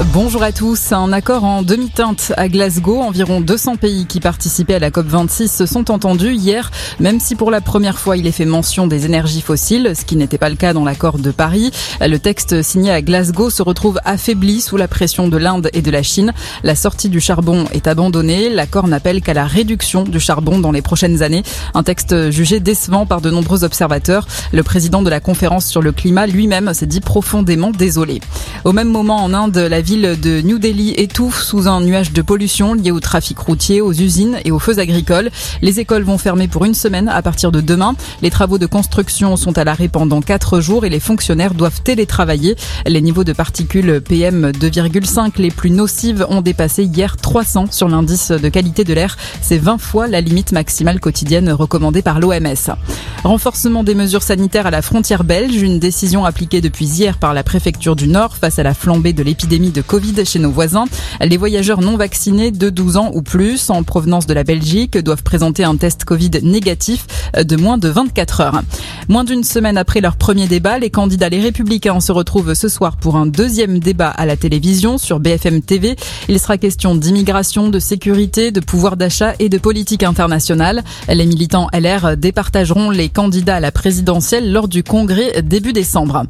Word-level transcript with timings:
Bonjour 0.00 0.42
à 0.42 0.52
tous. 0.52 0.92
Un 0.92 1.12
accord 1.12 1.44
en 1.44 1.62
demi-teinte 1.62 2.32
à 2.38 2.48
Glasgow. 2.48 3.00
Environ 3.02 3.42
200 3.42 3.76
pays 3.76 4.06
qui 4.06 4.20
participaient 4.20 4.74
à 4.74 4.78
la 4.78 4.90
COP26 4.90 5.48
se 5.48 5.66
sont 5.66 5.90
entendus 5.90 6.34
hier, 6.34 6.70
même 6.98 7.20
si 7.20 7.36
pour 7.36 7.50
la 7.50 7.60
première 7.60 7.98
fois 7.98 8.16
il 8.16 8.26
est 8.26 8.32
fait 8.32 8.46
mention 8.46 8.86
des 8.86 9.04
énergies 9.04 9.42
fossiles, 9.42 9.92
ce 9.94 10.06
qui 10.06 10.16
n'était 10.16 10.38
pas 10.38 10.48
le 10.48 10.56
cas 10.56 10.72
dans 10.72 10.84
l'accord 10.84 11.18
de 11.18 11.30
Paris. 11.30 11.70
Le 12.00 12.18
texte 12.18 12.62
signé 12.62 12.90
à 12.90 13.02
Glasgow 13.02 13.50
se 13.50 13.62
retrouve 13.62 14.00
affaibli 14.04 14.62
sous 14.62 14.78
la 14.78 14.88
pression 14.88 15.28
de 15.28 15.36
l'Inde 15.36 15.68
et 15.74 15.82
de 15.82 15.90
la 15.90 16.02
Chine. 16.02 16.32
La 16.62 16.74
sortie 16.74 17.10
du 17.10 17.20
charbon 17.20 17.66
est 17.72 17.86
abandonnée. 17.86 18.48
L'accord 18.48 18.88
n'appelle 18.88 19.20
qu'à 19.20 19.34
la 19.34 19.44
réduction 19.44 20.04
du 20.04 20.20
charbon 20.20 20.58
dans 20.58 20.72
les 20.72 20.82
prochaines 20.82 21.22
années. 21.22 21.42
Un 21.74 21.82
texte 21.82 22.30
jugé 22.30 22.60
décevant 22.60 23.04
par 23.04 23.20
de 23.20 23.30
nombreux 23.30 23.62
observateurs. 23.62 24.26
Le 24.52 24.62
président 24.62 25.02
de 25.02 25.10
la 25.10 25.20
conférence 25.20 25.66
sur 25.66 25.82
le 25.82 25.92
climat 25.92 26.26
lui-même 26.26 26.72
s'est 26.72 26.86
dit 26.86 27.00
profondément 27.00 27.70
désolé. 27.70 28.20
Au 28.64 28.72
même 28.72 28.88
moment 28.88 29.22
en 29.22 29.34
Inde, 29.34 29.58
la 29.58 29.81
ville 29.82 30.18
de 30.20 30.40
New 30.40 30.58
Delhi 30.58 30.94
étouffe 30.96 31.42
sous 31.42 31.68
un 31.68 31.80
nuage 31.80 32.12
de 32.12 32.22
pollution 32.22 32.74
lié 32.74 32.90
au 32.90 33.00
trafic 33.00 33.38
routier, 33.38 33.80
aux 33.80 33.92
usines 33.92 34.38
et 34.44 34.52
aux 34.52 34.58
feux 34.58 34.78
agricoles. 34.78 35.30
Les 35.60 35.80
écoles 35.80 36.04
vont 36.04 36.18
fermer 36.18 36.48
pour 36.48 36.64
une 36.64 36.74
semaine 36.74 37.08
à 37.08 37.20
partir 37.20 37.52
de 37.52 37.60
demain. 37.60 37.94
Les 38.22 38.30
travaux 38.30 38.58
de 38.58 38.66
construction 38.66 39.36
sont 39.36 39.58
à 39.58 39.64
l'arrêt 39.64 39.88
pendant 39.88 40.22
quatre 40.22 40.60
jours 40.60 40.84
et 40.84 40.88
les 40.88 41.00
fonctionnaires 41.00 41.54
doivent 41.54 41.82
télétravailler. 41.82 42.56
Les 42.86 43.00
niveaux 43.00 43.24
de 43.24 43.32
particules 43.32 44.00
PM 44.00 44.52
2,5 44.52 45.32
les 45.38 45.50
plus 45.50 45.70
nocives 45.70 46.24
ont 46.28 46.42
dépassé 46.42 46.84
hier 46.84 47.16
300 47.16 47.66
sur 47.70 47.88
l'indice 47.88 48.30
de 48.30 48.48
qualité 48.48 48.84
de 48.84 48.94
l'air. 48.94 49.16
C'est 49.40 49.58
20 49.58 49.78
fois 49.78 50.06
la 50.06 50.20
limite 50.20 50.52
maximale 50.52 51.00
quotidienne 51.00 51.50
recommandée 51.50 52.02
par 52.02 52.20
l'OMS. 52.20 52.76
Renforcement 53.24 53.82
des 53.82 53.94
mesures 53.94 54.22
sanitaires 54.22 54.66
à 54.66 54.70
la 54.70 54.82
frontière 54.82 55.24
belge, 55.24 55.60
une 55.60 55.80
décision 55.80 56.24
appliquée 56.24 56.60
depuis 56.60 56.86
hier 56.86 57.18
par 57.18 57.34
la 57.34 57.42
préfecture 57.42 57.96
du 57.96 58.06
Nord 58.06 58.36
face 58.36 58.58
à 58.58 58.62
la 58.62 58.74
flambée 58.74 59.12
de 59.12 59.22
l'épidémie 59.22 59.71
de 59.72 59.80
Covid 59.80 60.24
chez 60.24 60.38
nos 60.38 60.50
voisins. 60.50 60.84
Les 61.20 61.36
voyageurs 61.36 61.80
non 61.80 61.96
vaccinés 61.96 62.50
de 62.50 62.70
12 62.70 62.96
ans 62.96 63.10
ou 63.14 63.22
plus 63.22 63.70
en 63.70 63.82
provenance 63.82 64.26
de 64.26 64.34
la 64.34 64.44
Belgique 64.44 64.98
doivent 64.98 65.22
présenter 65.22 65.64
un 65.64 65.76
test 65.76 66.04
Covid 66.04 66.30
négatif 66.42 67.06
de 67.36 67.56
moins 67.56 67.78
de 67.78 67.88
24 67.88 68.40
heures. 68.40 68.62
Moins 69.08 69.24
d'une 69.24 69.44
semaine 69.44 69.78
après 69.78 70.00
leur 70.00 70.16
premier 70.16 70.46
débat, 70.46 70.78
les 70.78 70.90
candidats 70.90 71.28
les 71.28 71.40
républicains 71.40 72.00
se 72.00 72.12
retrouvent 72.12 72.54
ce 72.54 72.68
soir 72.68 72.96
pour 72.96 73.16
un 73.16 73.26
deuxième 73.26 73.78
débat 73.78 74.10
à 74.10 74.26
la 74.26 74.36
télévision 74.36 74.98
sur 74.98 75.20
BFM 75.20 75.62
TV. 75.62 75.96
Il 76.28 76.38
sera 76.38 76.58
question 76.58 76.94
d'immigration, 76.94 77.68
de 77.68 77.78
sécurité, 77.78 78.50
de 78.50 78.60
pouvoir 78.60 78.96
d'achat 78.96 79.34
et 79.38 79.48
de 79.48 79.58
politique 79.58 80.02
internationale. 80.02 80.82
Les 81.08 81.26
militants 81.26 81.68
LR 81.72 82.16
départageront 82.16 82.90
les 82.90 83.08
candidats 83.08 83.56
à 83.56 83.60
la 83.60 83.72
présidentielle 83.72 84.52
lors 84.52 84.68
du 84.68 84.82
congrès 84.82 85.42
début 85.42 85.72
décembre. 85.72 86.24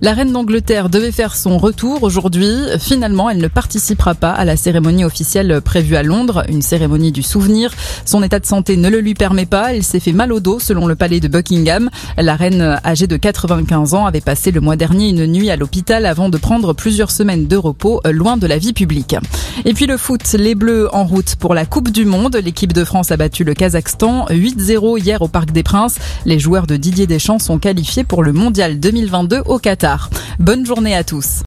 La 0.00 0.12
reine 0.12 0.32
d'Angleterre 0.32 0.88
devait 0.88 1.12
faire 1.12 1.34
son 1.34 1.58
retour 1.58 2.02
aujourd'hui. 2.02 2.52
Finalement, 2.88 3.28
elle 3.28 3.36
ne 3.36 3.48
participera 3.48 4.14
pas 4.14 4.30
à 4.30 4.46
la 4.46 4.56
cérémonie 4.56 5.04
officielle 5.04 5.60
prévue 5.60 5.96
à 5.96 6.02
Londres, 6.02 6.44
une 6.48 6.62
cérémonie 6.62 7.12
du 7.12 7.22
souvenir. 7.22 7.70
Son 8.06 8.22
état 8.22 8.38
de 8.38 8.46
santé 8.46 8.78
ne 8.78 8.88
le 8.88 9.00
lui 9.00 9.12
permet 9.12 9.44
pas. 9.44 9.74
Elle 9.74 9.82
s'est 9.82 10.00
fait 10.00 10.14
mal 10.14 10.32
au 10.32 10.40
dos 10.40 10.58
selon 10.58 10.86
le 10.86 10.94
palais 10.94 11.20
de 11.20 11.28
Buckingham. 11.28 11.90
La 12.16 12.34
reine 12.34 12.78
âgée 12.86 13.06
de 13.06 13.18
95 13.18 13.92
ans 13.92 14.06
avait 14.06 14.22
passé 14.22 14.52
le 14.52 14.62
mois 14.62 14.76
dernier 14.76 15.10
une 15.10 15.26
nuit 15.26 15.50
à 15.50 15.56
l'hôpital 15.56 16.06
avant 16.06 16.30
de 16.30 16.38
prendre 16.38 16.72
plusieurs 16.72 17.10
semaines 17.10 17.46
de 17.46 17.56
repos 17.58 18.00
loin 18.10 18.38
de 18.38 18.46
la 18.46 18.56
vie 18.56 18.72
publique. 18.72 19.16
Et 19.66 19.74
puis 19.74 19.84
le 19.84 19.98
foot, 19.98 20.22
les 20.32 20.54
Bleus 20.54 20.88
en 20.94 21.04
route 21.04 21.36
pour 21.36 21.54
la 21.54 21.66
Coupe 21.66 21.90
du 21.90 22.06
Monde. 22.06 22.40
L'équipe 22.42 22.72
de 22.72 22.84
France 22.86 23.12
a 23.12 23.18
battu 23.18 23.44
le 23.44 23.52
Kazakhstan 23.52 24.28
8-0 24.30 24.98
hier 24.98 25.20
au 25.20 25.28
Parc 25.28 25.52
des 25.52 25.62
Princes. 25.62 25.96
Les 26.24 26.38
joueurs 26.38 26.66
de 26.66 26.76
Didier 26.76 27.06
Deschamps 27.06 27.38
sont 27.38 27.58
qualifiés 27.58 28.04
pour 28.04 28.22
le 28.22 28.32
Mondial 28.32 28.80
2022 28.80 29.42
au 29.44 29.58
Qatar. 29.58 30.08
Bonne 30.38 30.64
journée 30.64 30.96
à 30.96 31.04
tous. 31.04 31.36